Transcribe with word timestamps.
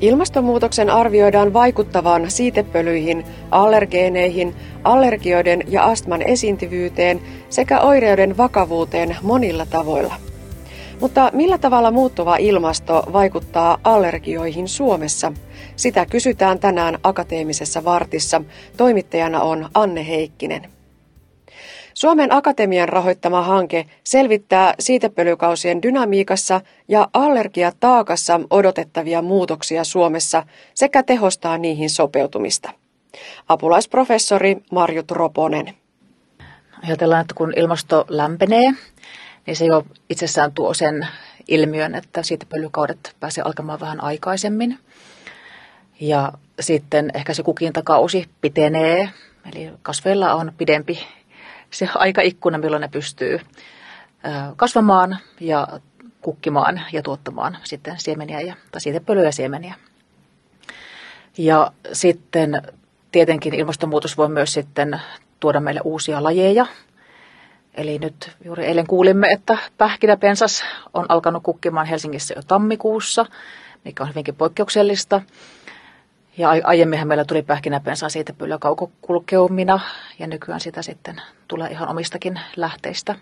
Ilmastonmuutoksen 0.00 0.90
arvioidaan 0.90 1.52
vaikuttavan 1.52 2.30
siitepölyihin, 2.30 3.24
allergeeneihin, 3.50 4.54
allergioiden 4.84 5.62
ja 5.68 5.84
astman 5.84 6.22
esiintyvyyteen 6.22 7.20
sekä 7.50 7.80
oireiden 7.80 8.36
vakavuuteen 8.36 9.16
monilla 9.22 9.66
tavoilla. 9.66 10.14
Mutta 11.00 11.30
millä 11.34 11.58
tavalla 11.58 11.90
muuttuva 11.90 12.36
ilmasto 12.36 13.02
vaikuttaa 13.12 13.78
allergioihin 13.84 14.68
Suomessa? 14.68 15.32
Sitä 15.76 16.06
kysytään 16.06 16.58
tänään 16.58 16.98
Akateemisessa 17.02 17.84
vartissa. 17.84 18.42
Toimittajana 18.76 19.40
on 19.40 19.68
Anne 19.74 20.08
Heikkinen. 20.08 20.77
Suomen 21.98 22.32
Akatemian 22.32 22.88
rahoittama 22.88 23.42
hanke 23.42 23.86
selvittää 24.04 24.74
siitepölykausien 24.78 25.82
dynamiikassa 25.82 26.60
ja 26.88 27.08
allergiataakassa 27.12 28.40
odotettavia 28.50 29.22
muutoksia 29.22 29.84
Suomessa 29.84 30.46
sekä 30.74 31.02
tehostaa 31.02 31.58
niihin 31.58 31.90
sopeutumista. 31.90 32.72
Apulaisprofessori 33.48 34.56
Marjut 34.72 35.10
Roponen. 35.10 35.74
Ajatellaan, 36.84 37.20
että 37.20 37.34
kun 37.34 37.52
ilmasto 37.56 38.04
lämpenee, 38.08 38.72
niin 39.46 39.56
se 39.56 39.64
jo 39.64 39.84
itsessään 40.10 40.52
tuo 40.52 40.74
sen 40.74 41.08
ilmiön, 41.48 41.94
että 41.94 42.22
siitepölykaudet 42.22 43.16
pääsee 43.20 43.44
alkamaan 43.44 43.80
vähän 43.80 44.02
aikaisemmin. 44.04 44.78
Ja 46.00 46.32
sitten 46.60 47.10
ehkä 47.14 47.34
se 47.34 47.42
kukintakausi 47.42 48.28
pitenee, 48.40 49.10
eli 49.52 49.70
kasveilla 49.82 50.34
on 50.34 50.52
pidempi 50.58 50.98
se 51.70 51.88
aikaikkuna, 51.94 52.58
milloin 52.58 52.80
ne 52.80 52.88
pystyy 52.88 53.40
kasvamaan 54.56 55.18
ja 55.40 55.68
kukkimaan 56.20 56.80
ja 56.92 57.02
tuottamaan 57.02 57.58
sitten 57.64 57.94
siemeniä 57.98 58.40
ja, 58.40 58.54
tai 58.72 58.80
siitepölyä 58.80 59.32
siemeniä. 59.32 59.74
Ja 61.38 61.72
sitten 61.92 62.62
tietenkin 63.12 63.54
ilmastonmuutos 63.54 64.16
voi 64.16 64.28
myös 64.28 64.52
sitten 64.52 65.00
tuoda 65.40 65.60
meille 65.60 65.80
uusia 65.84 66.22
lajeja. 66.22 66.66
Eli 67.74 67.98
nyt 67.98 68.30
juuri 68.44 68.64
eilen 68.64 68.86
kuulimme, 68.86 69.28
että 69.28 69.58
pähkinäpensas 69.78 70.64
on 70.94 71.06
alkanut 71.08 71.42
kukkimaan 71.42 71.86
Helsingissä 71.86 72.34
jo 72.36 72.42
tammikuussa, 72.42 73.26
mikä 73.84 74.02
on 74.02 74.08
hyvinkin 74.08 74.34
poikkeuksellista. 74.34 75.20
Ja 76.38 76.50
aiemminhan 76.64 77.08
meillä 77.08 77.24
tuli 77.24 77.42
pähkinäpensaa 77.42 78.08
siitä 78.08 78.32
pylä 78.32 78.58
kaukokulkeumina 78.58 79.80
ja 80.18 80.26
nykyään 80.26 80.60
sitä 80.60 80.82
sitten 80.82 81.22
tulee 81.48 81.70
ihan 81.70 81.88
omistakin 81.88 82.40
lähteistä. 82.56 83.14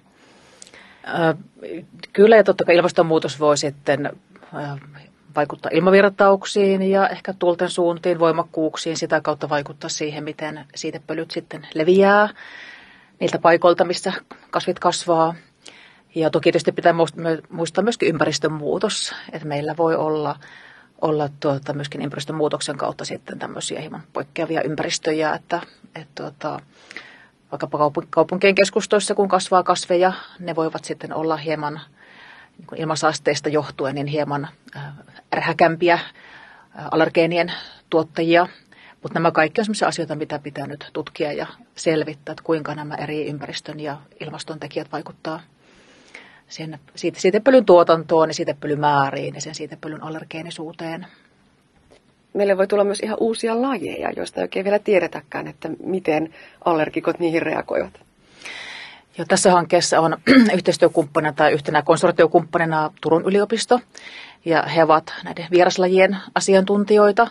Kyllä 2.13 2.37
ja 2.37 2.45
totta 2.45 2.65
kai 2.65 2.77
ilmastonmuutos 2.77 3.41
voi 3.41 3.59
sitten 3.59 4.11
vaikuttaa 5.37 5.71
ilmavirtauksiin 5.75 6.83
ja 6.83 7.09
ehkä 7.09 7.35
tulten 7.39 7.71
suuntiin, 7.71 8.19
voimakkuuksiin, 8.19 8.97
sitä 8.97 9.21
kautta 9.21 9.49
vaikuttaa 9.49 9.91
siihen, 9.91 10.25
miten 10.25 10.65
siitepölyt 10.75 11.31
sitten 11.31 11.67
leviää 11.75 12.29
niiltä 13.21 13.39
paikoilta, 13.39 13.85
missä 13.85 14.13
kasvit 14.51 14.79
kasvaa. 14.79 15.35
Ja 16.15 16.31
toki 16.31 16.43
tietysti 16.53 16.73
pitää 16.73 16.95
muistaa 17.51 17.85
myöskin 17.85 18.09
ympäristön 18.09 18.53
muutos, 18.53 19.15
että 19.33 19.49
meillä 19.49 19.75
voi 19.77 19.95
olla 19.95 20.37
olla 21.01 21.29
tuota, 21.41 21.73
myöskin 21.73 22.03
ympäristönmuutoksen 22.03 22.77
kautta 22.77 23.05
sitten 23.05 23.39
tämmöisiä 23.39 23.81
hieman 23.81 24.03
poikkeavia 24.13 24.63
ympäristöjä, 24.63 25.35
että, 25.35 25.61
että 25.95 26.23
tuota, 26.23 26.61
vaikkapa 27.53 27.91
kaupunkien 28.11 28.55
keskustoissa, 28.55 29.15
kun 29.15 29.29
kasvaa 29.29 29.63
kasveja, 29.63 30.13
ne 30.39 30.57
voivat 30.57 30.85
sitten 30.85 31.15
olla 31.15 31.37
hieman 31.37 31.81
niin 32.59 32.81
ilmansaasteista 32.81 33.49
johtuen 33.49 33.95
niin 33.95 34.07
hieman 34.07 34.49
ärhäkämpiä 35.37 35.99
allergeenien 36.91 37.53
tuottajia. 37.91 38.49
Mutta 39.03 39.15
nämä 39.15 39.31
kaikki 39.31 39.61
on 39.61 39.65
sellaisia 39.65 39.89
asioita, 39.89 40.15
mitä 40.15 40.39
pitää 40.39 40.67
nyt 40.67 40.91
tutkia 40.93 41.33
ja 41.33 41.47
selvittää, 41.75 42.33
että 42.33 42.45
kuinka 42.45 42.75
nämä 42.75 42.95
eri 42.95 43.27
ympäristön 43.27 43.81
ja 43.81 43.97
ilmaston 44.21 44.61
tekijät 44.61 44.93
vaikuttaa 44.93 45.41
sen 46.49 46.79
siitä, 46.95 47.21
siitepölyn 47.21 47.65
tuotantoon 47.65 48.29
ja 48.29 48.35
siitepölymääriin 48.35 49.35
ja 49.35 49.41
sen 49.41 49.55
siitepölyn 49.55 50.03
allergeenisuuteen. 50.03 51.07
Meille 52.33 52.57
voi 52.57 52.67
tulla 52.67 52.85
myös 52.85 53.01
ihan 53.01 53.17
uusia 53.21 53.63
lajeja, 53.63 54.11
joista 54.17 54.41
ei 54.41 54.45
oikein 54.45 54.65
vielä 54.65 54.79
tiedetäkään, 54.79 55.49
että 55.49 55.71
miten 55.83 56.35
allergikot 56.65 57.19
niihin 57.19 57.43
reagoivat. 57.43 58.01
Jo 59.19 59.25
tässä 59.29 59.53
hankkeessa 59.53 60.01
on 60.01 60.17
yhteistyökumppanina 60.57 61.33
tai 61.33 61.53
yhtenä 61.53 61.83
konsortiokumppanina 61.83 62.91
Turun 63.01 63.25
yliopisto, 63.25 63.81
ja 64.45 64.63
he 64.63 64.83
ovat 64.83 65.15
näiden 65.25 65.47
vieraslajien 65.51 66.17
asiantuntijoita. 66.35 67.29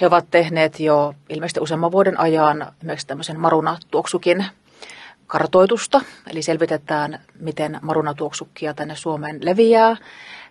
He 0.00 0.06
ovat 0.06 0.26
tehneet 0.30 0.80
jo 0.80 1.14
ilmeisesti 1.28 1.60
useamman 1.60 1.92
vuoden 1.92 2.20
ajan 2.20 2.66
esimerkiksi 2.78 3.06
tämmöisen 3.06 3.40
marunatuoksukin 3.40 4.44
kartoitusta, 5.26 6.00
eli 6.30 6.42
selvitetään, 6.42 7.20
miten 7.40 7.78
marunatuoksukkia 7.82 8.74
tänne 8.74 8.96
Suomeen 8.96 9.38
leviää 9.42 9.96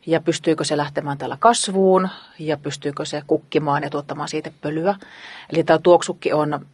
ja 0.06 0.22
pystyykö 0.22 0.64
se 0.64 0.78
lähtemään 0.78 1.18
täällä 1.18 1.38
kasvuun 1.40 2.10
ja 2.40 2.58
pystyykö 2.58 3.06
se 3.06 3.22
kukkimaan 3.28 3.84
ja 3.84 3.90
tuottamaan 3.90 4.30
siitä 4.30 4.52
pölyä. 4.62 4.96
Eli 5.54 5.64
tämä 5.64 5.80
tuoksukki 5.80 6.34
on 6.34 6.66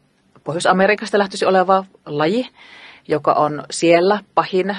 Pohjois-Amerikasta 0.44 1.18
lähtöisin 1.18 1.48
oleva 1.48 1.86
laji, 2.06 2.50
joka 3.08 3.34
on 3.34 3.64
siellä 3.72 4.20
pahin, 4.36 4.78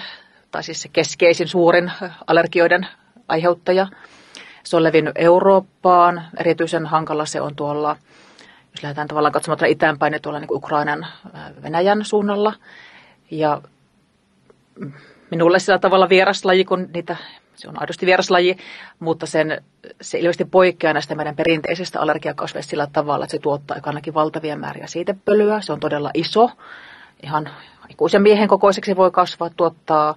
tai 0.50 0.62
siis 0.62 0.82
se 0.82 0.88
keskeisin 0.88 1.48
suurin 1.48 1.92
allergioiden 2.26 2.86
aiheuttaja. 3.28 3.86
Se 4.64 4.76
on 4.76 4.82
levinnyt 4.82 5.14
Eurooppaan, 5.19 6.22
erityisen 6.36 6.86
hankala 6.86 7.26
se 7.26 7.41
on 7.41 7.56
tuolla, 7.56 7.97
jos 8.72 8.82
lähdetään 8.82 9.09
tavallaan 9.09 9.32
katsomaan 9.32 9.66
itäänpäin, 9.66 10.10
niin 10.10 10.22
tuolla 10.22 10.41
niin 10.41 10.53
Ukrainan 10.53 11.06
Venäjän 11.62 12.04
suunnalla– 12.04 12.54
ja 13.30 13.62
minulle 15.30 15.58
sillä 15.58 15.78
tavalla 15.78 16.08
vieraslaji, 16.08 16.64
kun 16.64 16.88
niitä, 16.94 17.16
se 17.54 17.68
on 17.68 17.80
aidosti 17.80 18.06
vieraslaji, 18.06 18.56
mutta 18.98 19.26
sen, 19.26 19.62
se 20.00 20.18
ilmeisesti 20.18 20.44
poikkeaa 20.44 20.92
näistä 20.92 21.14
meidän 21.14 21.36
perinteisistä 21.36 22.00
allergiakasveista 22.00 22.70
sillä 22.70 22.86
tavalla, 22.92 23.24
että 23.24 23.36
se 23.36 23.38
tuottaa 23.38 23.76
ainakin 23.82 24.14
valtavia 24.14 24.56
määriä 24.56 24.86
siitepölyä. 24.86 25.60
Se 25.60 25.72
on 25.72 25.80
todella 25.80 26.10
iso, 26.14 26.50
ihan 27.22 27.48
ikuisen 27.88 28.22
miehen 28.22 28.48
kokoiseksi 28.48 28.96
voi 28.96 29.10
kasvaa, 29.10 29.50
tuottaa, 29.56 30.14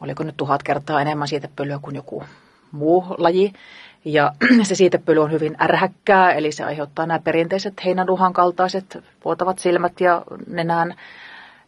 oliko 0.00 0.24
nyt 0.24 0.36
tuhat 0.36 0.62
kertaa 0.62 1.00
enemmän 1.00 1.28
siitepölyä 1.28 1.78
kuin 1.82 1.96
joku 1.96 2.24
muu 2.72 3.04
laji. 3.18 3.52
Ja 4.04 4.32
se 4.62 4.74
siitepöly 4.74 5.22
on 5.22 5.32
hyvin 5.32 5.56
ärhäkkää, 5.62 6.32
eli 6.32 6.52
se 6.52 6.64
aiheuttaa 6.64 7.06
nämä 7.06 7.18
perinteiset 7.18 7.84
heinänuhan 7.84 8.32
kaltaiset 8.32 8.98
vuotavat 9.24 9.58
silmät 9.58 10.00
ja 10.00 10.22
nenään 10.46 10.94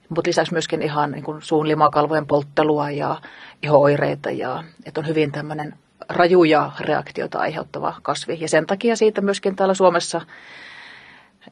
mutta 0.09 0.29
lisäksi 0.29 0.53
myöskin 0.53 0.83
ihan 0.83 1.11
niin 1.11 1.25
kuin 1.25 1.43
suun 1.43 1.69
limakalvojen 1.69 2.27
polttelua 2.27 2.91
ja 2.91 3.21
ihooireita 3.63 4.31
ja 4.31 4.65
että 4.87 5.01
on 5.01 5.07
hyvin 5.07 5.33
tämmöinen 5.33 5.75
rajuja 6.09 6.73
reaktiota 6.81 7.39
aiheuttava 7.39 7.95
kasvi. 8.03 8.39
Ja 8.41 8.49
sen 8.49 8.67
takia 8.67 8.97
siitä 8.97 9.21
myöskin 9.21 9.57
täällä 9.57 9.75
Suomessa 9.75 10.21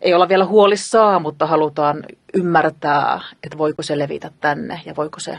ei 0.00 0.14
olla 0.14 0.28
vielä 0.28 0.44
huolissaan, 0.44 1.22
mutta 1.22 1.46
halutaan 1.46 2.04
ymmärtää, 2.34 3.20
että 3.44 3.58
voiko 3.58 3.82
se 3.82 3.98
levitä 3.98 4.30
tänne 4.40 4.80
ja 4.84 4.96
voiko 4.96 5.20
se 5.20 5.38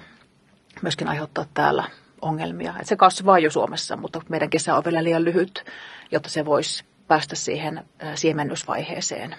myöskin 0.82 1.08
aiheuttaa 1.08 1.46
täällä 1.54 1.84
ongelmia. 2.22 2.72
Että 2.72 2.86
se 2.90 2.96
kasvaa 2.96 3.40
jo 3.40 3.52
Suomessa, 3.52 3.96
mutta 3.96 4.22
meidän 4.30 4.50
kesä 4.50 4.76
on 4.76 4.84
vielä 4.86 5.04
liian 5.04 5.26
lyhyt, 5.26 5.66
jotta 6.12 6.30
se 6.30 6.46
voisi 6.46 6.84
päästä 7.08 7.36
siihen 7.36 7.84
siemennysvaiheeseen. 8.16 9.36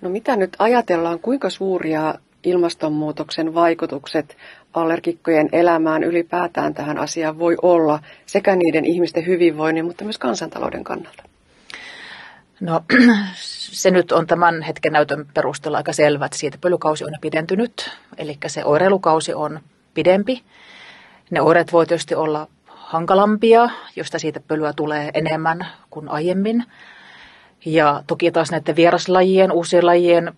No 0.00 0.10
mitä 0.10 0.36
nyt 0.36 0.56
ajatellaan, 0.58 1.18
kuinka 1.18 1.50
suuria 1.50 2.14
ilmastonmuutoksen 2.44 3.54
vaikutukset 3.54 4.36
allergikkojen 4.74 5.48
elämään 5.52 6.04
ylipäätään 6.04 6.74
tähän 6.74 6.98
asiaan 6.98 7.38
voi 7.38 7.56
olla 7.62 8.00
sekä 8.26 8.56
niiden 8.56 8.84
ihmisten 8.84 9.26
hyvinvoinnin, 9.26 9.84
mutta 9.84 10.04
myös 10.04 10.18
kansantalouden 10.18 10.84
kannalta? 10.84 11.22
No 12.60 12.84
se 13.82 13.90
nyt 13.90 14.12
on 14.12 14.26
tämän 14.26 14.62
hetken 14.62 14.92
näytön 14.92 15.26
perusteella 15.34 15.78
aika 15.78 15.92
selvä, 15.92 16.26
että 16.26 16.38
siitä 16.38 16.58
pölykausi 16.60 17.04
on 17.04 17.10
pidentynyt, 17.20 17.90
eli 18.18 18.38
se 18.46 18.64
oireilukausi 18.64 19.34
on 19.34 19.60
pidempi. 19.94 20.42
Ne 21.30 21.40
oireet 21.40 21.72
voi 21.72 21.86
tietysti 21.86 22.14
olla 22.14 22.48
hankalampia, 22.66 23.68
josta 23.96 24.18
siitä 24.18 24.40
pölyä 24.40 24.72
tulee 24.72 25.10
enemmän 25.14 25.66
kuin 25.90 26.08
aiemmin. 26.08 26.64
Ja 27.64 28.02
toki 28.06 28.30
taas 28.30 28.50
näiden 28.50 28.76
vieraslajien, 28.76 29.52
uusien 29.52 29.86
lajien 29.86 30.32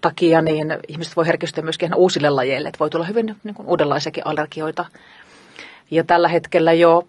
takia 0.00 0.42
niin 0.42 0.78
ihmiset 0.88 1.16
voi 1.16 1.26
herkistyä 1.26 1.64
myöskin 1.64 1.94
uusille 1.94 2.30
lajeille, 2.30 2.68
että 2.68 2.78
voi 2.78 2.90
tulla 2.90 3.04
hyvin 3.04 3.36
niin 3.44 3.54
kuin 3.54 3.68
uudenlaisiakin 3.68 4.26
allergioita. 4.26 4.84
Ja 5.90 6.04
tällä 6.04 6.28
hetkellä 6.28 6.72
jo 6.72 7.08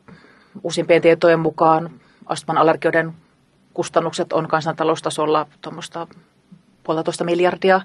uusimpien 0.64 1.02
tietojen 1.02 1.40
mukaan 1.40 1.90
astman 2.26 2.58
allergioiden 2.58 3.14
kustannukset 3.74 4.34
on 4.34 4.48
kansantaloustasolla 4.48 5.48
tuommoista 5.62 6.08
puolitoista 6.84 7.24
miljardia 7.24 7.82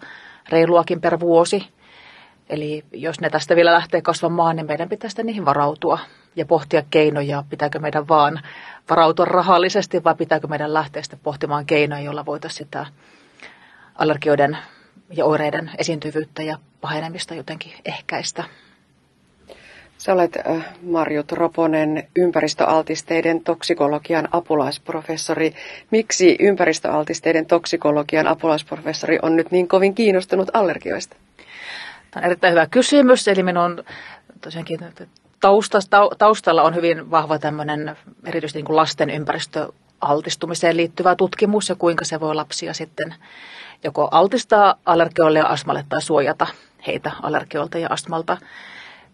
reiluakin 0.49 1.01
per 1.01 1.21
vuosi. 1.21 1.69
Eli 2.49 2.85
jos 2.93 3.21
ne 3.21 3.31
tästä 3.31 3.57
vielä 3.57 3.73
lähtee 3.73 4.03
kasvamaan, 4.03 4.57
niin 4.57 4.67
meidän 4.67 4.89
pitää 4.89 5.11
sitten 5.11 5.27
niihin 5.27 5.45
varautua 5.45 5.99
ja 6.37 6.47
pohtia 6.47 6.83
keinoja, 6.91 7.45
pitääkö 7.51 7.79
meidän 7.79 8.09
vaan 8.09 8.41
varautua 8.91 9.25
rahallisesti 9.25 10.05
vai 10.05 10.15
pitääkö 10.15 10.47
meidän 10.47 10.75
lähteä 10.75 11.03
sitten 11.03 11.21
pohtimaan 11.23 11.67
keinoja, 11.67 12.03
joilla 12.03 12.27
voitaisiin 12.27 12.59
sitä 12.67 12.87
allergioiden 13.95 14.59
ja 15.11 15.25
oireiden 15.25 15.71
esiintyvyyttä 15.79 16.43
ja 16.43 16.59
pahenemista 16.81 17.35
jotenkin 17.35 17.73
ehkäistä. 17.85 18.45
Sä 19.99 20.13
olet 20.13 20.37
äh, 20.37 20.65
Marjut 20.83 21.33
Roponen, 21.33 22.09
ympäristöaltisteiden 22.17 23.45
toksikologian 23.45 24.29
apulaisprofessori. 24.33 25.55
Miksi 25.91 26.37
ympäristöaltisteiden 26.41 27.47
toksikologian 27.47 28.27
apulaisprofessori 28.27 29.19
on 29.23 29.37
nyt 29.37 29.51
niin 29.51 29.69
kovin 29.69 29.95
kiinnostunut 29.95 30.49
allergioista? 30.53 31.17
Tämä 32.11 32.21
on 32.21 32.27
erittäin 32.27 32.51
hyvä 32.51 32.67
kysymys. 32.67 33.29
Eli 33.29 33.43
minun 33.43 33.85
tosiaankin 34.41 34.81
taustalla 36.19 36.63
on 36.63 36.75
hyvin 36.75 37.11
vahva 37.11 37.39
tämmöinen 37.39 37.97
erityisesti 38.25 38.59
niin 38.59 38.67
kuin 38.67 38.77
lasten 38.77 39.11
ympäristöaltistumiseen 39.97 40.77
liittyvä 40.77 41.15
tutkimus 41.15 41.69
ja 41.69 41.75
kuinka 41.75 42.05
se 42.05 42.21
voi 42.21 42.35
lapsia 42.35 42.75
sitten 42.75 43.15
joko 43.85 44.09
altistaa 44.11 44.75
allergioille 44.87 45.39
ja 45.39 45.47
astmalle 45.47 45.85
tai 45.89 46.03
suojata 46.03 46.47
heitä 46.87 47.13
allergioilta 47.23 47.79
ja 47.79 47.89
astmalta. 47.91 48.37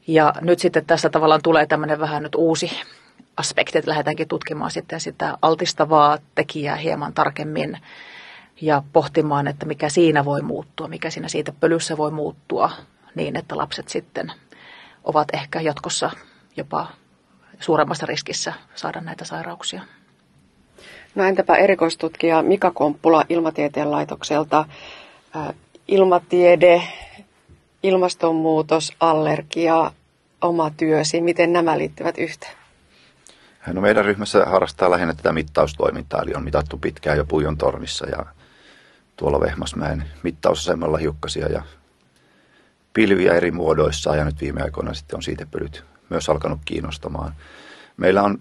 Ja 0.06 0.34
nyt 0.40 0.58
sitten 0.58 0.87
tässä 0.87 1.11
tavallaan 1.11 1.43
tulee 1.43 1.67
tämmöinen 1.67 2.00
vähän 2.00 2.23
nyt 2.23 2.34
uusi 2.34 2.70
aspekti, 3.37 3.79
että 3.79 3.90
lähdetäänkin 3.90 4.29
tutkimaan 4.29 4.70
sitten 4.70 5.00
sitä 5.00 5.38
altistavaa 5.43 6.19
tekijää 6.34 6.76
hieman 6.76 7.12
tarkemmin 7.12 7.79
ja 8.61 8.82
pohtimaan, 8.93 9.49
että 9.49 9.67
mikä 9.67 9.88
siinä 9.88 10.25
voi 10.25 10.43
muuttua, 10.43 10.88
mikä 10.88 11.11
siinä 11.11 11.29
siitä 11.29 11.52
pölyssä 11.52 11.96
voi 11.96 12.11
muuttua 12.11 12.70
niin, 13.14 13.37
että 13.37 13.56
lapset 13.56 13.88
sitten 13.88 14.32
ovat 15.05 15.29
ehkä 15.32 15.61
jatkossa 15.61 16.11
jopa 16.56 16.87
suuremmassa 17.61 18.06
riskissä 18.06 18.52
saada 18.75 19.00
näitä 19.00 19.25
sairauksia. 19.25 19.82
No 21.14 21.25
entäpä 21.25 21.55
erikoistutkija 21.56 22.43
Mika 22.43 22.70
Komppula 22.70 23.25
Ilmatieteen 23.29 23.91
laitokselta. 23.91 24.64
Ilmatiede, 25.88 26.82
ilmastonmuutos, 27.82 28.93
allergia, 29.00 29.91
oma 30.41 30.70
työsi, 30.70 31.20
miten 31.20 31.53
nämä 31.53 31.79
liittyvät 31.79 32.19
yhteen? 32.19 32.53
No 33.67 33.81
meidän 33.81 34.05
ryhmässä 34.05 34.44
harrastaa 34.44 34.91
lähinnä 34.91 35.14
tätä 35.14 35.32
mittaustoimintaa, 35.32 36.23
eli 36.23 36.35
on 36.35 36.44
mitattu 36.44 36.79
pitkään 36.79 37.17
jo 37.17 37.25
Puijon 37.25 37.58
tornissa 37.58 38.08
ja 38.08 38.26
tuolla 39.17 39.41
Vehmasmäen 39.41 40.05
mittausasemalla 40.23 40.99
hiukkasia 40.99 41.49
ja 41.49 41.62
pilviä 42.93 43.35
eri 43.35 43.50
muodoissa 43.50 44.17
ja 44.17 44.25
nyt 44.25 44.41
viime 44.41 44.62
aikoina 44.62 44.94
sitten 44.94 45.17
on 45.17 45.23
siitepölyt 45.23 45.85
myös 46.08 46.29
alkanut 46.29 46.61
kiinnostamaan. 46.65 47.35
Meillä 47.97 48.23
on 48.23 48.39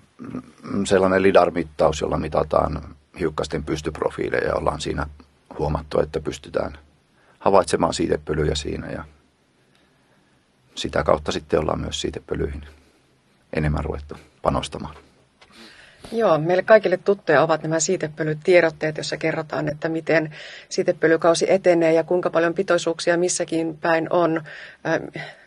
sellainen 0.86 1.24
LIDAR-mittaus, 1.24 2.02
jolla 2.02 2.18
mitataan 2.18 2.96
hiukkasten 3.20 3.64
pystyprofiileja 3.64 4.48
ja 4.48 4.56
ollaan 4.56 4.82
siinä 4.82 5.08
huomattu, 5.60 6.00
että 6.00 6.20
pystytään 6.20 6.78
havaitsemaan 7.40 7.94
siitepölyjä 7.94 8.56
siinä 8.56 8.92
ja 8.92 9.06
sitä 10.76 11.04
kautta 11.04 11.32
sitten 11.32 11.60
ollaan 11.60 11.82
myös 11.82 12.02
siitepölyihin 12.02 12.66
enemmän 13.54 13.86
ruvettu 13.86 14.16
panostamaan. 14.42 14.96
Joo, 16.12 16.38
meille 16.38 16.64
kaikille 16.64 16.98
tuttuja 16.98 17.42
ovat 17.42 17.64
nämä 17.64 17.80
siitepölytiedotteet, 17.80 18.98
joissa 18.98 19.18
kerrotaan, 19.18 19.70
että 19.70 19.90
miten 19.90 20.36
siitepölykausi 20.70 21.52
etenee 21.52 21.94
ja 21.94 22.04
kuinka 22.04 22.30
paljon 22.30 22.54
pitoisuuksia 22.54 23.18
missäkin 23.18 23.78
päin 23.78 24.08
on. 24.10 24.42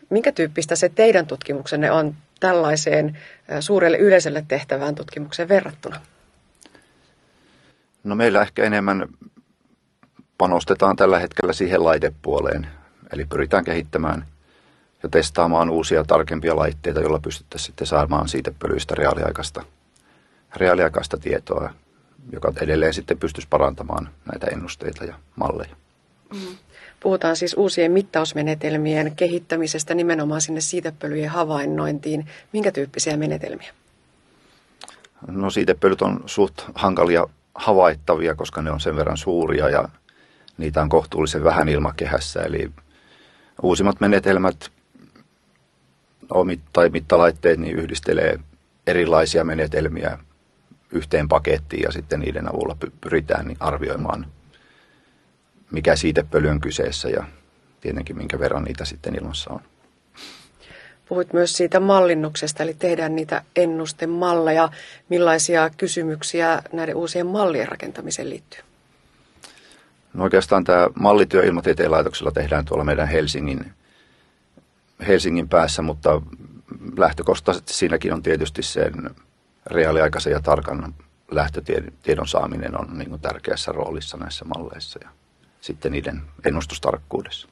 Minkä 0.09 0.31
tyyppistä 0.31 0.75
se 0.75 0.89
teidän 0.89 1.27
tutkimuksenne 1.27 1.91
on 1.91 2.15
tällaiseen 2.45 3.17
suurelle 3.59 3.97
yleisölle 3.97 4.45
tehtävään 4.47 4.95
tutkimukseen 4.95 5.49
verrattuna? 5.49 6.01
No 8.03 8.15
meillä 8.15 8.41
ehkä 8.41 8.63
enemmän 8.63 9.07
panostetaan 10.37 10.95
tällä 10.95 11.19
hetkellä 11.19 11.53
siihen 11.53 11.83
laitepuoleen. 11.83 12.67
Eli 13.13 13.25
pyritään 13.25 13.63
kehittämään 13.63 14.25
ja 15.03 15.09
testaamaan 15.09 15.69
uusia 15.69 16.03
tarkempia 16.03 16.55
laitteita, 16.55 17.01
joilla 17.01 17.19
pystyttäisiin 17.19 17.65
sitten 17.65 17.87
saamaan 17.87 18.27
siitä 18.27 18.51
pölyistä 18.59 18.95
reaaliaikaista, 18.95 19.63
reaaliaikaista 20.55 21.17
tietoa, 21.17 21.73
joka 22.31 22.53
edelleen 22.61 22.93
sitten 22.93 23.17
pystyisi 23.17 23.47
parantamaan 23.49 24.09
näitä 24.31 24.47
ennusteita 24.47 25.05
ja 25.05 25.15
malleja. 25.35 25.75
Mm. 26.33 26.57
Puhutaan 26.99 27.35
siis 27.35 27.53
uusien 27.53 27.91
mittausmenetelmien 27.91 29.15
kehittämisestä 29.15 29.95
nimenomaan 29.95 30.41
sinne 30.41 30.61
siitepölyjen 30.61 31.29
havainnointiin. 31.29 32.27
Minkä 32.53 32.71
tyyppisiä 32.71 33.17
menetelmiä? 33.17 33.73
No 35.27 35.49
siitepölyt 35.49 36.01
on 36.01 36.23
suht 36.25 36.61
hankalia 36.75 37.27
havaittavia, 37.55 38.35
koska 38.35 38.61
ne 38.61 38.71
on 38.71 38.79
sen 38.79 38.95
verran 38.95 39.17
suuria 39.17 39.69
ja 39.69 39.89
niitä 40.57 40.81
on 40.81 40.89
kohtuullisen 40.89 41.43
vähän 41.43 41.69
ilmakehässä. 41.69 42.41
Eli 42.41 42.71
uusimmat 43.61 43.99
menetelmät 43.99 44.71
tai 46.73 46.89
mittalaitteet 46.89 47.59
niin 47.59 47.75
yhdistelee 47.75 48.39
erilaisia 48.87 49.43
menetelmiä 49.43 50.17
yhteen 50.91 51.27
pakettiin 51.27 51.83
ja 51.83 51.91
sitten 51.91 52.19
niiden 52.19 52.49
avulla 52.49 52.77
pyritään 53.01 53.55
arvioimaan, 53.59 54.25
mikä 55.71 55.95
siitepöly 55.95 56.47
on 56.47 56.61
kyseessä 56.61 57.09
ja 57.09 57.23
tietenkin 57.81 58.17
minkä 58.17 58.39
verran 58.39 58.63
niitä 58.63 58.85
sitten 58.85 59.15
ilmassa 59.15 59.53
on. 59.53 59.59
Puhuit 61.09 61.33
myös 61.33 61.57
siitä 61.57 61.79
mallinnuksesta, 61.79 62.63
eli 62.63 62.73
tehdään 62.73 63.15
niitä 63.15 63.41
ennustemalleja. 63.55 64.69
Millaisia 65.09 65.69
kysymyksiä 65.77 66.61
näiden 66.73 66.95
uusien 66.95 67.27
mallien 67.27 67.67
rakentamiseen 67.67 68.29
liittyy? 68.29 68.59
No 70.13 70.23
oikeastaan 70.23 70.63
tämä 70.63 70.87
mallityö 70.99 71.43
ilmatieteen 71.43 71.91
laitoksella 71.91 72.31
tehdään 72.31 72.65
tuolla 72.65 72.83
meidän 72.83 73.07
Helsingin 73.07 73.73
Helsingin 75.07 75.49
päässä, 75.49 75.81
mutta 75.81 76.21
lähtökohtaisesti 76.97 77.73
siinäkin 77.73 78.13
on 78.13 78.23
tietysti 78.23 78.63
sen 78.63 79.09
reaaliaikaisen 79.65 80.31
ja 80.31 80.41
tarkan 80.41 80.95
lähtötiedon 81.31 82.27
saaminen 82.27 82.79
on 82.79 82.97
niin 82.97 83.09
kuin 83.09 83.21
tärkeässä 83.21 83.71
roolissa 83.71 84.17
näissä 84.17 84.45
malleissa 84.45 84.99
ja 85.03 85.09
sitten 85.65 85.91
niiden 85.91 86.21
ennustustarkkuudessa. 86.45 87.47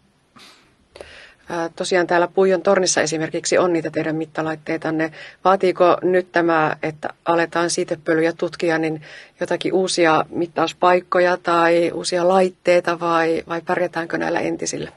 Tosiaan 1.76 2.08
täällä 2.08 2.28
Puijon 2.28 2.62
tornissa 2.62 3.02
esimerkiksi 3.02 3.58
on 3.58 3.74
niitä 3.74 3.92
teidän 3.92 4.16
mittalaitteetanne. 4.16 5.12
Vaatiiko 5.46 5.98
nyt 6.02 6.32
tämä, 6.32 6.78
että 6.84 7.10
aletaan 7.26 7.70
siitepölyjä 7.70 8.34
tutkia, 8.34 8.78
niin 8.78 9.02
jotakin 9.40 9.74
uusia 9.74 10.26
mittauspaikkoja 10.30 11.38
tai 11.38 11.92
uusia 11.94 12.28
laitteita 12.28 13.00
vai, 13.00 13.44
vai 13.48 13.62
pärjätäänkö 13.62 14.18
näillä 14.18 14.40
entisillä? 14.40 14.92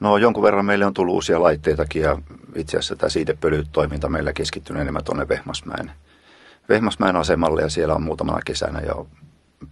No 0.00 0.16
jonkun 0.16 0.42
verran 0.42 0.64
meille 0.64 0.86
on 0.86 0.94
tullut 0.94 1.14
uusia 1.14 1.42
laitteitakin 1.42 2.02
ja 2.02 2.18
itse 2.54 2.76
asiassa 2.76 2.96
tämä 2.96 3.10
siitepölytoiminta 3.10 4.08
meillä 4.08 4.32
keskittynyt 4.32 4.82
enemmän 4.82 5.04
tuonne 5.04 5.28
Vehmasmäen, 5.28 5.90
Vehmasmäen 6.68 7.16
asemalle 7.16 7.62
ja 7.62 7.68
siellä 7.68 7.94
on 7.94 8.02
muutamana 8.02 8.40
kesänä 8.44 8.80
jo 8.80 9.06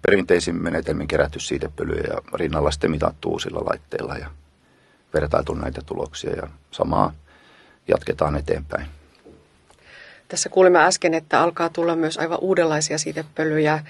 perinteisin 0.02 0.62
menetelmin 0.62 1.08
kerätty 1.08 1.40
siitepölyjä 1.40 2.04
ja 2.10 2.22
rinnalla 2.34 2.70
sitten 2.70 2.90
mitattu 2.90 3.30
uusilla 3.30 3.64
laitteilla 3.64 4.16
ja 4.16 4.30
vertailtu 5.14 5.54
näitä 5.54 5.82
tuloksia 5.86 6.32
ja 6.36 6.48
samaa 6.70 7.12
jatketaan 7.88 8.36
eteenpäin. 8.36 8.86
Tässä 10.28 10.48
kuulimme 10.48 10.84
äsken, 10.84 11.14
että 11.14 11.40
alkaa 11.40 11.68
tulla 11.68 11.96
myös 11.96 12.18
aivan 12.18 12.38
uudenlaisia 12.40 12.98
siitepölyjä 12.98 13.84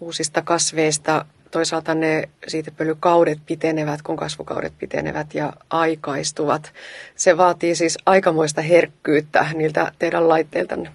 uusista 0.00 0.42
kasveista 0.42 1.24
toisaalta 1.50 1.94
ne 1.94 2.28
siitepölykaudet 2.48 3.38
pitenevät, 3.46 4.02
kun 4.02 4.16
kasvukaudet 4.16 4.72
pitenevät 4.78 5.34
ja 5.34 5.52
aikaistuvat. 5.70 6.72
Se 7.14 7.36
vaatii 7.36 7.74
siis 7.74 7.98
aikamoista 8.06 8.62
herkkyyttä 8.62 9.46
niiltä 9.54 9.92
teidän 9.98 10.28
laitteiltanne. 10.28 10.92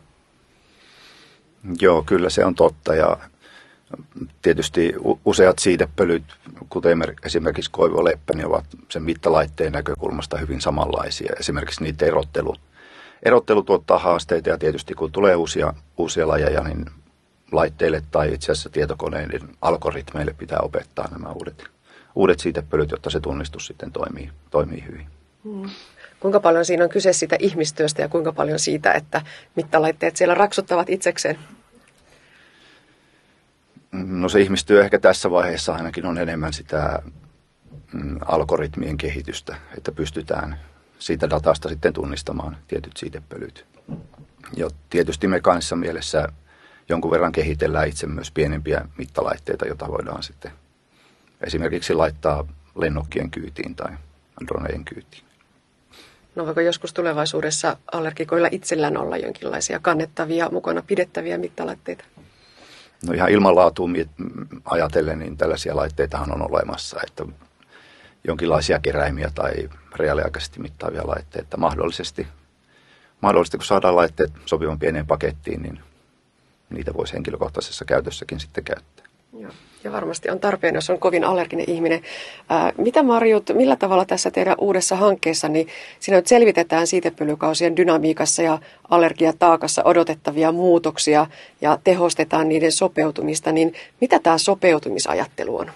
Joo, 1.82 2.04
kyllä 2.04 2.30
se 2.30 2.46
on 2.46 2.56
totta 2.56 2.96
ja 2.96 3.18
tietysti 4.42 4.94
useat 5.26 5.60
siitepölyt, 5.60 6.24
kuten 6.70 7.04
esimerkiksi 7.26 7.72
koivoleppä, 7.72 8.34
niin 8.36 8.48
ovat 8.48 8.66
sen 8.90 9.04
mittalaitteen 9.04 9.72
näkökulmasta 9.72 10.38
hyvin 10.38 10.62
samanlaisia. 10.62 11.34
Esimerkiksi 11.40 11.84
niitä 11.84 12.06
erottelut, 12.06 12.60
erottelu 13.24 13.64
tuottaa 13.64 13.98
haasteita 13.98 14.50
ja 14.50 14.58
tietysti 14.58 14.94
kun 14.94 15.12
tulee 15.12 15.36
uusia, 15.36 15.74
uusia 15.98 16.28
lajeja, 16.28 16.62
niin 16.62 16.86
laitteille 17.52 18.04
tai 18.12 18.34
itse 18.34 18.52
asiassa 18.52 18.70
tietokoneiden 18.70 19.42
algoritmeille 19.62 20.36
pitää 20.38 20.60
opettaa 20.60 21.08
nämä 21.12 21.32
uudet, 21.32 21.64
uudet 22.16 22.40
siitepölyt, 22.40 22.92
jotta 22.92 23.10
se 23.10 23.20
tunnistus 23.20 23.68
sitten 23.68 23.92
toimii, 23.92 24.30
toimii 24.52 24.84
hyvin. 24.88 25.08
Hmm. 25.44 25.70
Kuinka 26.20 26.40
paljon 26.40 26.66
siinä 26.66 26.84
on 26.84 26.90
kyse 26.90 27.14
siitä 27.14 27.36
ihmistyöstä 27.40 28.02
ja 28.02 28.10
kuinka 28.10 28.32
paljon 28.32 28.60
siitä, 28.60 28.92
että 28.92 29.22
mittalaitteet 29.56 30.18
siellä 30.18 30.36
raksuttavat 30.36 30.90
itsekseen? 30.90 31.40
No 33.92 34.30
se 34.30 34.42
ihmistyö 34.42 34.84
ehkä 34.84 35.00
tässä 35.00 35.32
vaiheessa 35.32 35.74
ainakin 35.74 36.06
on 36.06 36.18
enemmän 36.18 36.54
sitä 36.54 37.02
mm, 37.94 38.18
algoritmien 38.26 38.98
kehitystä, 38.98 39.56
että 39.78 39.92
pystytään 39.92 40.60
siitä 41.00 41.30
datasta 41.30 41.70
sitten 41.70 41.94
tunnistamaan 41.94 42.58
tietyt 42.68 42.98
siitepölyt. 42.98 43.66
Ja 44.58 44.70
tietysti 44.90 45.28
me 45.28 45.40
kanssa 45.40 45.76
mielessä 45.76 46.28
jonkun 46.90 47.12
verran 47.12 47.32
kehitellään 47.32 47.88
itse 47.88 48.08
myös 48.08 48.32
pienempiä 48.32 48.86
mittalaitteita, 48.98 49.66
joita 49.66 49.88
voidaan 49.88 50.24
sitten 50.24 50.52
esimerkiksi 51.42 51.94
laittaa 51.94 52.48
lennokkien 52.76 53.32
kyytiin 53.32 53.76
tai 53.76 53.92
dronejen 54.48 54.86
kyytiin. 54.86 55.24
No 56.36 56.46
voiko 56.46 56.62
joskus 56.62 56.94
tulevaisuudessa 56.94 57.78
allergikoilla 57.92 58.48
itsellään 58.52 58.98
olla 58.98 59.18
jonkinlaisia 59.18 59.80
kannettavia, 59.80 60.50
mukana 60.50 60.82
pidettäviä 60.88 61.38
mittalaitteita? 61.38 62.04
No 63.08 63.14
ihan 63.14 63.30
ilmanlaatuun 63.30 63.96
ajatellen, 64.66 65.20
niin 65.20 65.38
tällaisia 65.38 65.76
laitteitahan 65.76 66.32
on 66.32 66.52
olemassa, 66.52 67.00
että 67.08 67.26
jonkinlaisia 68.24 68.80
keräimiä 68.80 69.32
tai 69.36 69.70
reaaliaikaisesti 69.96 70.60
mittaavia 70.60 71.08
laitteita. 71.08 71.58
Mahdollisesti, 71.58 72.28
mahdollisesti 73.22 73.58
kun 73.58 73.66
saadaan 73.66 73.96
laitteet 73.96 74.32
sopivan 74.46 74.80
pieneen 74.80 75.08
pakettiin, 75.08 75.62
niin 75.62 75.80
niitä 76.70 76.94
voisi 76.94 77.14
henkilökohtaisessa 77.14 77.86
käytössäkin 77.86 78.40
sitten 78.40 78.64
käyttää. 78.64 79.06
Joo. 79.40 79.52
Ja 79.84 79.92
varmasti 79.92 80.30
on 80.30 80.40
tarpeen, 80.40 80.76
jos 80.76 80.90
on 80.90 81.00
kovin 81.00 81.24
allerginen 81.24 81.70
ihminen. 81.70 82.02
Ää, 82.50 82.74
mitä 82.78 83.04
Marjut, 83.04 83.50
millä 83.54 83.76
tavalla 83.76 84.06
tässä 84.06 84.32
teidän 84.32 84.56
uudessa 84.58 84.96
hankkeessa, 84.96 85.48
niin 85.48 85.68
siinä 86.00 86.18
nyt 86.18 86.28
selvitetään 86.28 86.88
siitepölykausien 86.88 87.76
dynamiikassa 87.76 88.42
ja 88.42 88.60
allergiataakassa 88.90 89.82
odotettavia 89.86 90.52
muutoksia 90.52 91.28
ja 91.62 91.78
tehostetaan 91.84 92.50
niiden 92.50 92.72
sopeutumista, 92.72 93.52
niin 93.52 93.74
mitä 94.02 94.20
tämä 94.20 94.38
sopeutumisajattelu 94.38 95.58
on? 95.58 95.72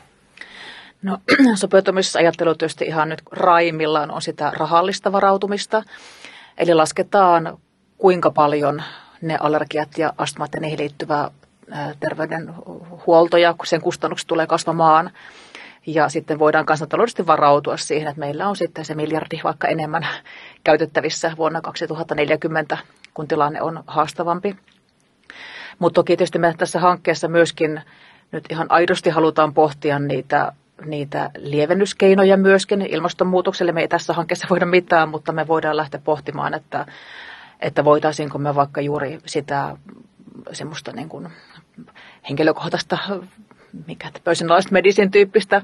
No 1.01 1.17
sopeutumisajattelu 1.55 2.55
tietysti 2.55 2.85
ihan 2.85 3.09
nyt 3.09 3.21
raimillaan 3.31 4.11
on 4.11 4.21
sitä 4.21 4.51
rahallista 4.57 5.11
varautumista. 5.11 5.83
Eli 6.57 6.73
lasketaan 6.73 7.57
kuinka 7.97 8.31
paljon 8.31 8.83
ne 9.21 9.37
allergiat 9.39 9.97
ja 9.97 10.13
astmat 10.17 10.53
ja 10.53 10.59
niihin 10.59 10.79
liittyvä 10.79 11.31
terveydenhuolto 11.99 13.37
ja 13.37 13.55
sen 13.63 13.81
kustannukset 13.81 14.27
tulee 14.27 14.47
kasvamaan. 14.47 15.11
Ja 15.87 16.09
sitten 16.09 16.39
voidaan 16.39 16.65
kansantaloudellisesti 16.65 17.27
varautua 17.27 17.77
siihen, 17.77 18.07
että 18.07 18.19
meillä 18.19 18.49
on 18.49 18.55
sitten 18.55 18.85
se 18.85 18.95
miljardi 18.95 19.39
vaikka 19.43 19.67
enemmän 19.67 20.07
käytettävissä 20.63 21.31
vuonna 21.37 21.61
2040, 21.61 22.77
kun 23.13 23.27
tilanne 23.27 23.61
on 23.61 23.83
haastavampi. 23.87 24.55
Mutta 25.79 25.95
toki 25.95 26.17
tietysti 26.17 26.39
me 26.39 26.53
tässä 26.57 26.79
hankkeessa 26.79 27.27
myöskin 27.27 27.81
nyt 28.31 28.45
ihan 28.49 28.67
aidosti 28.69 29.09
halutaan 29.09 29.53
pohtia 29.53 29.99
niitä, 29.99 30.51
niitä 30.85 31.29
lievennyskeinoja 31.37 32.37
myöskin. 32.37 32.81
Ilmastonmuutokselle 32.81 33.71
me 33.71 33.81
ei 33.81 33.87
tässä 33.87 34.13
hankkeessa 34.13 34.47
voida 34.49 34.65
mitään, 34.65 35.09
mutta 35.09 35.31
me 35.31 35.47
voidaan 35.47 35.77
lähteä 35.77 36.01
pohtimaan, 36.03 36.53
että, 36.53 36.85
että 37.59 37.85
voitaisiinko 37.85 38.37
me 38.37 38.55
vaikka 38.55 38.81
juuri 38.81 39.19
sitä 39.25 39.77
semmoista 40.51 40.91
niin 40.91 41.09
kuin 41.09 41.29
henkilökohtaista 42.29 42.97
mikä 43.87 44.11
personalized 44.23 44.71
medicine 44.71 45.09
tyyppistä 45.09 45.61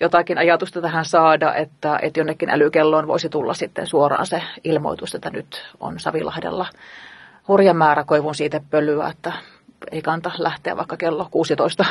jotakin 0.00 0.38
ajatusta 0.38 0.80
tähän 0.80 1.04
saada, 1.04 1.54
että, 1.54 1.98
että 2.02 2.20
jonnekin 2.20 2.50
älykelloon 2.50 3.06
voisi 3.06 3.28
tulla 3.28 3.54
sitten 3.54 3.86
suoraan 3.86 4.26
se 4.26 4.42
ilmoitus, 4.64 5.14
että 5.14 5.30
nyt 5.30 5.66
on 5.80 6.00
Savilahdella 6.00 6.66
hurja 7.48 7.74
määrä 7.74 8.04
koivun 8.04 8.34
siitepölyä, 8.34 9.08
että 9.08 9.32
ei 9.90 10.02
kannata 10.02 10.32
lähteä 10.38 10.76
vaikka 10.76 10.96
kello 10.96 11.28
16 11.30 11.84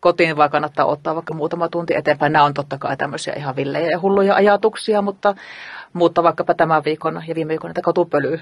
kotiin, 0.00 0.36
vaan 0.36 0.50
kannattaa 0.50 0.86
ottaa 0.86 1.14
vaikka 1.14 1.34
muutama 1.34 1.68
tunti 1.68 1.94
eteenpäin. 1.94 2.32
Nämä 2.32 2.44
on 2.44 2.54
totta 2.54 2.78
kai 2.78 2.96
tämmöisiä 2.96 3.34
ihan 3.36 3.56
villejä 3.56 3.90
ja 3.90 4.00
hulluja 4.00 4.34
ajatuksia, 4.34 5.02
mutta, 5.02 5.34
mutta 5.92 6.22
vaikkapa 6.22 6.54
tämän 6.54 6.84
viikon 6.84 7.22
ja 7.26 7.34
viime 7.34 7.48
viikon 7.48 7.70
että 7.70 7.82
kotupöly 7.82 8.40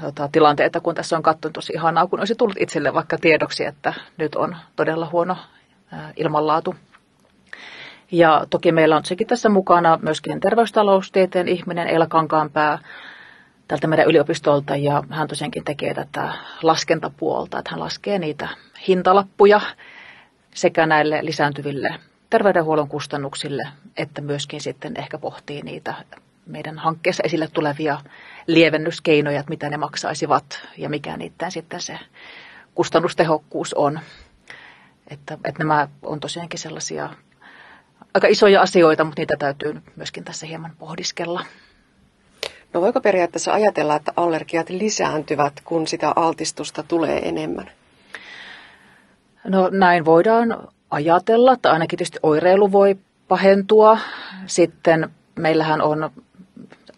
tota, 0.00 0.28
tilanteita, 0.32 0.80
kun 0.80 0.94
tässä 0.94 1.16
on 1.16 1.22
katsonut 1.22 1.52
tosi 1.52 1.72
ihanaa, 1.72 2.06
kun 2.06 2.18
olisi 2.18 2.34
tullut 2.34 2.56
itselle 2.60 2.94
vaikka 2.94 3.18
tiedoksi, 3.18 3.64
että 3.64 3.94
nyt 4.16 4.34
on 4.34 4.56
todella 4.76 5.08
huono 5.12 5.36
ilmanlaatu. 6.16 6.74
Ja 8.12 8.46
toki 8.50 8.72
meillä 8.72 8.96
on 8.96 9.04
sekin 9.04 9.26
tässä 9.26 9.48
mukana 9.48 9.98
myöskin 10.02 10.40
terveystaloustieteen 10.40 11.48
ihminen 11.48 11.88
Eila 11.88 12.06
Kankaanpää 12.06 12.78
tältä 13.68 13.86
meidän 13.86 14.06
yliopistolta 14.06 14.76
ja 14.76 15.02
hän 15.10 15.28
tosiaankin 15.28 15.64
tekee 15.64 15.94
tätä 15.94 16.32
laskentapuolta, 16.62 17.58
että 17.58 17.70
hän 17.70 17.80
laskee 17.80 18.18
niitä 18.18 18.48
hintalappuja 18.88 19.60
sekä 20.54 20.86
näille 20.86 21.18
lisääntyville 21.22 21.94
terveydenhuollon 22.30 22.88
kustannuksille, 22.88 23.68
että 23.96 24.20
myöskin 24.20 24.60
sitten 24.60 24.96
ehkä 24.96 25.18
pohtii 25.18 25.62
niitä 25.62 25.94
meidän 26.46 26.78
hankkeessa 26.78 27.22
esille 27.26 27.48
tulevia 27.52 27.98
lievennyskeinoja, 28.46 29.40
että 29.40 29.50
mitä 29.50 29.70
ne 29.70 29.76
maksaisivat 29.76 30.60
ja 30.76 30.88
mikä 30.88 31.16
niiden 31.16 31.50
sitten 31.50 31.80
se 31.80 31.98
kustannustehokkuus 32.74 33.74
on. 33.74 34.00
Että, 35.08 35.38
että 35.44 35.58
nämä 35.58 35.88
on 36.02 36.20
tosiaankin 36.20 36.60
sellaisia 36.60 37.10
aika 38.14 38.28
isoja 38.28 38.62
asioita, 38.62 39.04
mutta 39.04 39.20
niitä 39.20 39.36
täytyy 39.38 39.82
myöskin 39.96 40.24
tässä 40.24 40.46
hieman 40.46 40.72
pohdiskella. 40.78 41.44
No 42.72 42.80
voiko 42.80 43.00
periaatteessa 43.00 43.52
ajatella, 43.52 43.96
että 43.96 44.12
allergiat 44.16 44.70
lisääntyvät, 44.70 45.52
kun 45.64 45.86
sitä 45.86 46.12
altistusta 46.16 46.82
tulee 46.82 47.28
enemmän? 47.28 47.70
No 49.44 49.68
näin 49.68 50.04
voidaan 50.04 50.68
ajatella, 50.90 51.52
että 51.52 51.72
ainakin 51.72 51.98
tietysti 51.98 52.18
oireilu 52.22 52.72
voi 52.72 52.96
pahentua. 53.28 53.98
Sitten 54.46 55.10
meillähän 55.34 55.82
on 55.82 56.10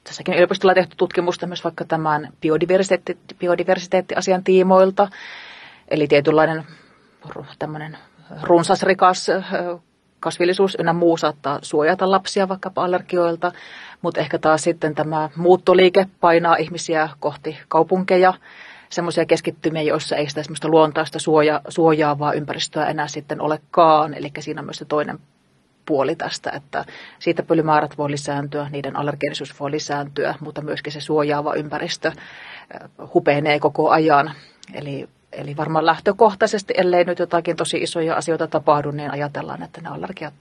tässäkin 0.09 0.35
yliopistolla 0.35 0.75
tehty 0.75 0.97
tutkimusta 0.97 1.47
myös 1.47 1.65
vaikka 1.65 1.85
tämän 1.85 2.33
biodiversiteetti, 2.41 3.19
biodiversiteettiasian 3.38 4.45
tiimoilta. 4.45 5.09
Eli 5.88 6.09
tietynlainen 6.09 6.65
tämmöinen 7.59 7.99
runsasrikas 8.43 9.27
kasvillisuus 10.21 10.77
ynnä 10.81 10.93
muu 10.93 11.17
saattaa 11.17 11.59
suojata 11.62 12.11
lapsia 12.11 12.49
vaikkapa 12.49 12.85
allergioilta, 12.85 13.53
mutta 14.03 14.21
ehkä 14.21 14.38
taas 14.38 14.62
sitten 14.62 14.95
tämä 14.95 15.31
muuttoliike 15.37 16.07
painaa 16.21 16.57
ihmisiä 16.57 17.09
kohti 17.21 17.59
kaupunkeja, 17.69 18.35
semmoisia 18.91 19.27
keskittymiä, 19.27 19.83
joissa 19.83 20.17
ei 20.17 20.29
sitä 20.29 20.43
semmoista 20.43 20.69
luontaista 20.69 21.19
suoja, 21.19 21.61
suojaavaa 21.69 22.33
ympäristöä 22.33 22.87
enää 22.87 23.09
sitten 23.09 23.41
olekaan. 23.41 24.15
Eli 24.15 24.31
siinä 24.38 24.61
on 24.61 24.65
myös 24.65 24.77
se 24.77 24.85
toinen 24.85 25.19
puoli 25.88 26.16
tästä, 26.16 26.50
että 26.50 26.85
siitä 27.18 27.42
pölymäärät 27.42 27.99
voi 27.99 28.11
lisääntyä, 28.11 28.68
niiden 28.71 28.97
allergeenisuus 28.97 29.61
voi 29.61 29.71
lisääntyä, 29.71 30.35
mutta 30.40 30.62
myöskin 30.62 30.92
se 30.92 31.00
suojaava 31.00 31.54
ympäristö 31.54 32.12
hupenee 33.14 33.59
koko 33.59 33.90
ajan. 33.90 34.33
Eli, 34.75 35.09
eli 35.33 35.57
varmaan 35.57 35.87
lähtökohtaisesti, 35.87 36.75
ellei 36.76 37.04
nyt 37.04 37.18
jotakin 37.18 37.57
tosi 37.57 37.78
isoja 37.78 38.14
asioita 38.14 38.47
tapahdu, 38.47 38.90
niin 38.90 39.11
ajatellaan, 39.11 39.62
että 39.62 39.80
ne 39.80 39.88
allergiat, 39.88 40.35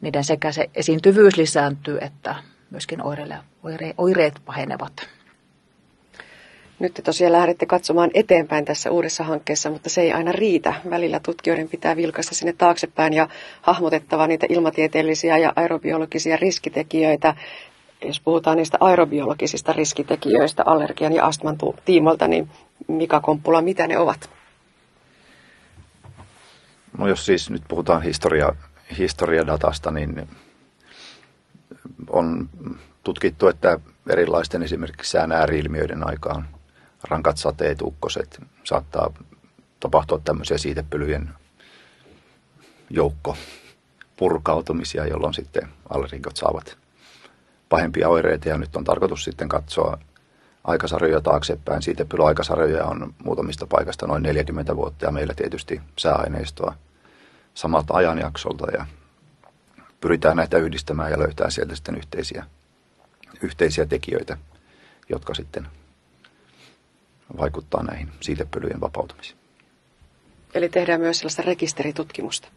niiden 0.00 0.24
sekä 0.24 0.52
se 0.52 0.70
esiintyvyys 0.74 1.36
lisääntyy, 1.36 1.98
että 2.00 2.34
myöskin 2.70 3.02
oireille, 3.02 3.38
oire, 3.62 3.94
oireet 3.98 4.34
pahenevat. 4.44 5.17
Nyt 6.78 6.94
te 6.94 7.02
tosiaan 7.02 7.32
lähdette 7.32 7.66
katsomaan 7.66 8.10
eteenpäin 8.14 8.64
tässä 8.64 8.90
uudessa 8.90 9.24
hankkeessa, 9.24 9.70
mutta 9.70 9.90
se 9.90 10.00
ei 10.00 10.12
aina 10.12 10.32
riitä. 10.32 10.74
Välillä 10.90 11.20
tutkijoiden 11.20 11.68
pitää 11.68 11.96
vilkaista 11.96 12.34
sinne 12.34 12.52
taaksepäin 12.52 13.12
ja 13.12 13.28
hahmotettava 13.62 14.26
niitä 14.26 14.46
ilmatieteellisiä 14.48 15.38
ja 15.38 15.52
aerobiologisia 15.56 16.36
riskitekijöitä. 16.36 17.34
Jos 18.04 18.20
puhutaan 18.20 18.56
niistä 18.56 18.78
aerobiologisista 18.80 19.72
riskitekijöistä 19.72 20.62
allergian 20.66 21.12
ja 21.12 21.26
astman 21.26 21.56
tiimolta, 21.84 22.28
niin 22.28 22.50
Mika 22.88 23.20
Komppula, 23.20 23.62
mitä 23.62 23.86
ne 23.86 23.98
ovat? 23.98 24.30
No 26.98 27.08
jos 27.08 27.26
siis 27.26 27.50
nyt 27.50 27.62
puhutaan 27.68 28.02
historia, 28.02 28.52
historiadatasta, 28.98 29.90
niin 29.90 30.28
on 32.10 32.48
tutkittu, 33.02 33.48
että 33.48 33.80
erilaisten 34.10 34.62
esimerkiksi 34.62 35.10
sään 35.10 35.32
ääriilmiöiden 35.32 36.06
aikaan 36.08 36.48
rankat 37.02 37.36
sateet, 37.36 37.82
ukkoset, 37.82 38.40
saattaa 38.64 39.12
tapahtua 39.80 40.20
tämmöisiä 40.24 40.58
siitepölyjen 40.58 41.30
joukko 42.90 43.36
purkautumisia, 44.16 45.06
jolloin 45.06 45.34
sitten 45.34 45.68
allergikot 45.90 46.36
saavat 46.36 46.78
pahempia 47.68 48.08
oireita. 48.08 48.48
Ja 48.48 48.58
nyt 48.58 48.76
on 48.76 48.84
tarkoitus 48.84 49.24
sitten 49.24 49.48
katsoa 49.48 49.98
aikasarjoja 50.64 51.20
taaksepäin. 51.20 51.82
Siitepölyaikasarjoja 51.82 52.84
on 52.84 53.14
muutamista 53.24 53.66
paikasta 53.66 54.06
noin 54.06 54.22
40 54.22 54.76
vuotta 54.76 55.04
ja 55.04 55.12
meillä 55.12 55.34
tietysti 55.34 55.80
sääaineistoa 55.96 56.74
samalta 57.54 57.94
ajanjaksolta 57.94 58.70
ja 58.70 58.86
pyritään 60.00 60.36
näitä 60.36 60.58
yhdistämään 60.58 61.10
ja 61.10 61.18
löytää 61.18 61.50
sieltä 61.50 61.74
sitten 61.74 61.96
yhteisiä, 61.96 62.44
yhteisiä 63.42 63.86
tekijöitä, 63.86 64.36
jotka 65.08 65.34
sitten 65.34 65.66
vaikuttaa 67.36 67.82
näihin 67.82 68.08
siitepölyjen 68.20 68.80
vapautumisiin. 68.80 69.38
Eli 70.54 70.68
tehdään 70.68 71.00
myös 71.00 71.18
sellaista 71.18 71.42
rekisteritutkimusta. 71.42 72.48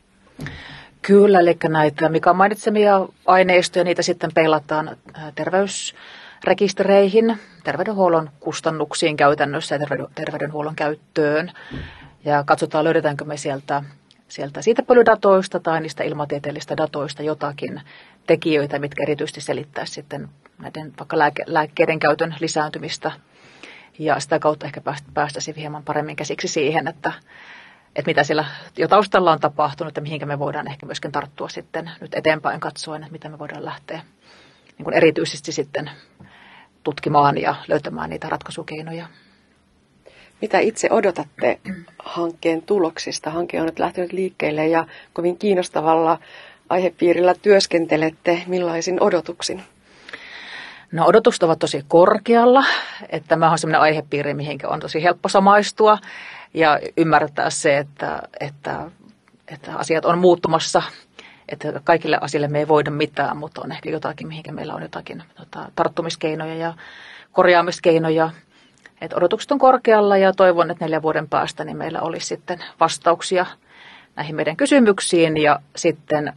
Kyllä, 1.02 1.40
eli 1.40 1.58
näitä 1.70 2.10
Mika 2.10 2.34
mainitsemia 2.34 3.08
aineistoja, 3.26 3.84
niitä 3.84 4.02
sitten 4.02 4.32
peilataan 4.34 4.98
terveysrekistereihin, 5.36 7.38
terveydenhuollon 7.64 8.30
kustannuksiin 8.40 9.18
käytännössä 9.18 9.76
ja 9.76 9.88
terveydenhuollon 10.16 10.76
käyttöön. 10.76 11.52
Ja 12.26 12.44
katsotaan, 12.44 12.84
löydetäänkö 12.84 13.26
me 13.26 13.38
sieltä, 13.38 13.84
sieltä 14.28 14.62
siitä 14.62 14.84
pölydatoista 14.84 15.60
tai 15.60 15.82
niistä 15.82 16.04
ilmatieteellisistä 16.04 16.78
datoista 16.78 17.24
jotakin 17.24 17.82
tekijöitä, 18.28 18.80
mitkä 18.80 19.04
erityisesti 19.04 19.42
selittää 19.42 19.86
sitten 19.86 20.30
näiden 20.60 20.94
vaikka 21.00 21.18
lääke, 21.18 21.44
lääkkeiden 21.48 22.00
käytön 22.00 22.36
lisääntymistä. 22.40 23.12
Ja 24.00 24.20
sitä 24.20 24.40
kautta 24.40 24.66
ehkä 24.66 24.82
päästäisiin 25.14 25.56
hieman 25.56 25.84
paremmin 25.84 26.16
käsiksi 26.16 26.48
siihen, 26.48 26.88
että, 26.88 27.14
että 27.96 28.10
mitä 28.10 28.24
siellä 28.24 28.46
jo 28.78 28.88
taustalla 28.88 29.32
on 29.32 29.40
tapahtunut 29.40 29.96
ja 29.96 30.02
mihinkä 30.02 30.26
me 30.26 30.40
voidaan 30.40 30.68
ehkä 30.68 30.86
myöskin 30.86 31.12
tarttua 31.12 31.50
sitten 31.50 31.92
nyt 32.02 32.14
eteenpäin 32.14 32.60
katsoen, 32.60 33.02
että 33.02 33.12
mitä 33.12 33.30
me 33.30 33.40
voidaan 33.40 33.66
lähteä 33.66 34.02
niin 34.78 34.84
kuin 34.84 34.94
erityisesti 34.94 35.52
sitten 35.52 35.92
tutkimaan 36.84 37.38
ja 37.38 37.56
löytämään 37.68 38.10
niitä 38.10 38.30
ratkaisukeinoja. 38.30 39.08
Mitä 40.42 40.60
itse 40.60 40.88
odotatte 40.92 41.60
hankkeen 42.00 42.62
tuloksista? 42.62 43.30
Hanke 43.30 43.60
on 43.60 43.66
nyt 43.66 43.80
lähtenyt 43.80 44.14
liikkeelle 44.14 44.68
ja 44.68 44.86
kovin 45.14 45.38
kiinnostavalla 45.38 46.20
aihepiirillä 46.70 47.36
työskentelette. 47.42 48.44
Millaisin 48.48 49.04
odotuksin? 49.04 49.64
No 50.92 51.06
odotukset 51.06 51.44
ovat 51.44 51.60
tosi 51.60 51.86
korkealla, 51.88 52.64
että 53.10 53.28
tämä 53.28 53.52
on 53.52 53.60
sellainen 53.60 53.82
aihepiiri, 53.82 54.34
mihin 54.34 54.60
on 54.68 54.80
tosi 54.80 55.04
helppo 55.04 55.30
samaistua 55.30 55.98
ja 56.54 56.80
ymmärtää 56.98 57.50
se, 57.50 57.78
että, 57.78 58.22
että, 58.40 58.92
että 59.48 59.76
asiat 59.76 60.06
on 60.06 60.18
muuttumassa, 60.18 60.82
että 61.50 61.82
kaikille 61.84 62.18
asioille 62.22 62.48
me 62.48 62.60
ei 62.60 62.68
voida 62.68 62.92
mitään, 62.92 63.38
mutta 63.38 63.62
on 63.64 63.72
ehkä 63.72 63.90
jotakin, 63.90 64.28
mihinkä 64.28 64.52
meillä 64.52 64.74
on 64.74 64.82
jotakin 64.82 65.24
tota, 65.36 65.72
tarttumiskeinoja 65.76 66.56
ja 66.56 66.74
korjaamiskeinoja. 67.32 68.30
Et 69.02 69.14
odotukset 69.14 69.52
on 69.52 69.60
korkealla 69.60 70.18
ja 70.18 70.34
toivon, 70.34 70.72
että 70.72 70.86
neljän 70.86 71.02
vuoden 71.02 71.30
päästä 71.30 71.64
niin 71.64 71.78
meillä 71.78 72.02
olisi 72.02 72.26
sitten 72.26 72.64
vastauksia 72.80 73.46
näihin 74.16 74.36
meidän 74.36 74.58
kysymyksiin 74.58 75.38
ja 75.38 75.60
sitten 75.76 76.34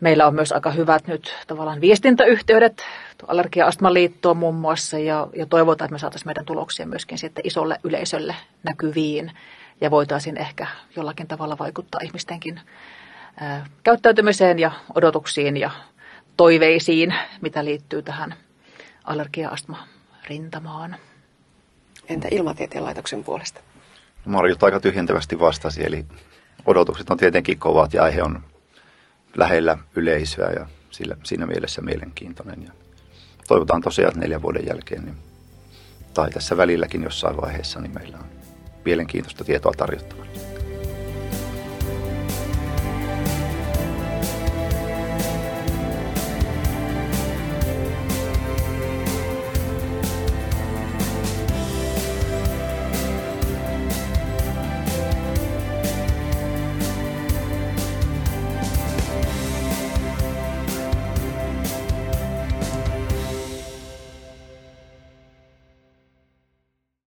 Meillä 0.00 0.26
on 0.26 0.34
myös 0.34 0.52
aika 0.52 0.70
hyvät 0.70 1.06
nyt 1.06 1.34
tavallaan 1.46 1.80
viestintäyhteydet 1.80 2.84
Allergia-astmaliittoon 3.26 4.36
muun 4.36 4.54
muassa 4.54 4.98
ja, 4.98 5.28
ja 5.36 5.46
toivotaan, 5.46 5.86
että 5.86 5.92
me 5.92 5.98
saataisiin 5.98 6.28
meidän 6.28 6.44
tuloksia 6.44 6.86
myöskin 6.86 7.18
sitten 7.18 7.46
isolle 7.46 7.80
yleisölle 7.84 8.36
näkyviin 8.62 9.32
ja 9.80 9.90
voitaisiin 9.90 10.36
ehkä 10.36 10.66
jollakin 10.96 11.26
tavalla 11.26 11.58
vaikuttaa 11.58 12.00
ihmistenkin 12.04 12.60
ää, 13.40 13.66
käyttäytymiseen 13.82 14.58
ja 14.58 14.70
odotuksiin 14.94 15.56
ja 15.56 15.70
toiveisiin, 16.36 17.14
mitä 17.40 17.64
liittyy 17.64 18.02
tähän 18.02 18.34
allergia-astma-rintamaan. 19.04 20.96
Entä 22.08 22.28
Ilmatieteen 22.30 22.84
laitoksen 22.84 23.24
puolesta? 23.24 23.60
Marjut 24.24 24.62
aika 24.62 24.80
tyhjentävästi 24.80 25.40
vastasi, 25.40 25.86
eli 25.86 26.04
odotukset 26.66 27.10
on 27.10 27.18
tietenkin 27.18 27.58
kovat 27.58 27.94
ja 27.94 28.02
aihe 28.02 28.22
on 28.22 28.42
lähellä 29.36 29.78
yleisöä 29.96 30.50
ja 30.50 30.66
sillä, 30.90 31.16
siinä 31.24 31.46
mielessä 31.46 31.82
mielenkiintoinen. 31.82 32.62
Ja 32.62 32.72
toivotaan 33.48 33.82
tosiaan, 33.82 34.08
että 34.08 34.20
neljän 34.20 34.42
vuoden 34.42 34.66
jälkeen 34.66 35.04
niin, 35.04 35.16
tai 36.14 36.30
tässä 36.30 36.56
välilläkin 36.56 37.02
jossain 37.02 37.36
vaiheessa 37.36 37.80
niin 37.80 37.94
meillä 37.94 38.18
on 38.18 38.24
mielenkiintoista 38.84 39.44
tietoa 39.44 39.72
tarjottavana. 39.76 40.30